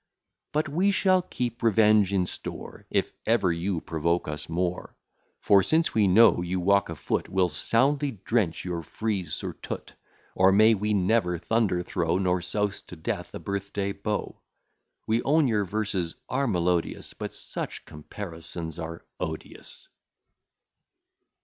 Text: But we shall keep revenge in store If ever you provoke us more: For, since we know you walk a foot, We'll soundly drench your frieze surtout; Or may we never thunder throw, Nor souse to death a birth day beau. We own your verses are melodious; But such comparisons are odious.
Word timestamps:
But 0.51 0.67
we 0.67 0.89
shall 0.89 1.21
keep 1.21 1.61
revenge 1.61 2.11
in 2.11 2.25
store 2.25 2.87
If 2.89 3.13
ever 3.27 3.53
you 3.53 3.81
provoke 3.81 4.27
us 4.27 4.49
more: 4.49 4.97
For, 5.41 5.61
since 5.61 5.93
we 5.93 6.07
know 6.07 6.41
you 6.41 6.59
walk 6.59 6.89
a 6.89 6.95
foot, 6.95 7.29
We'll 7.29 7.49
soundly 7.49 8.09
drench 8.25 8.65
your 8.65 8.81
frieze 8.81 9.35
surtout; 9.35 9.93
Or 10.33 10.51
may 10.51 10.73
we 10.73 10.95
never 10.95 11.37
thunder 11.37 11.83
throw, 11.83 12.17
Nor 12.17 12.41
souse 12.41 12.81
to 12.81 12.95
death 12.95 13.35
a 13.35 13.39
birth 13.39 13.73
day 13.73 13.91
beau. 13.91 14.41
We 15.05 15.21
own 15.21 15.47
your 15.47 15.65
verses 15.65 16.15
are 16.29 16.47
melodious; 16.47 17.13
But 17.13 17.31
such 17.31 17.85
comparisons 17.85 18.79
are 18.79 19.05
odious. 19.19 19.87